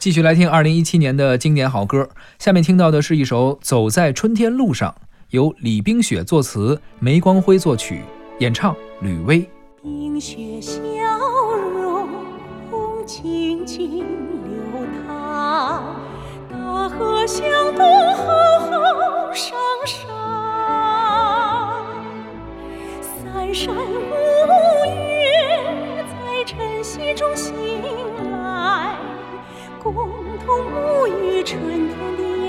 [0.00, 2.08] 继续来听二零一七年的经典好歌，
[2.38, 4.88] 下面听到的是一首《走在春天路上》，
[5.28, 8.00] 由李冰雪作词，梅光辉作曲，
[8.38, 9.46] 演唱吕薇。
[9.82, 10.80] 冰雪消
[11.82, 12.08] 融，
[13.04, 14.06] 静静流
[15.06, 15.84] 淌，
[16.50, 17.44] 大河向
[17.74, 18.24] 东浩
[18.58, 18.80] 浩
[19.34, 19.52] 汤
[19.84, 20.08] 汤，
[23.22, 23.76] 三山五
[24.86, 25.62] 岳
[26.08, 27.52] 在晨曦中醒。
[29.82, 29.94] 共
[30.44, 31.58] 同沐浴春
[31.88, 32.39] 天的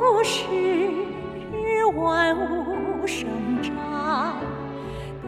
[0.00, 0.46] 复始，
[1.94, 3.28] 万物生
[3.62, 3.76] 长，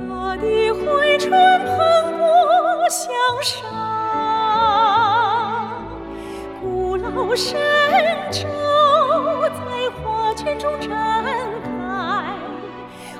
[0.08, 1.76] 大地回春蓬
[2.16, 3.68] 勃向上，
[6.62, 7.60] 古老神
[8.30, 8.48] 州
[9.50, 9.60] 在
[10.02, 10.88] 花圈中展
[11.62, 12.34] 开，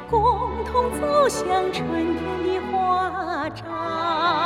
[0.08, 4.41] 共同走向春天的华章。